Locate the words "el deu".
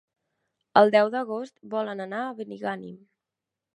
0.81-1.11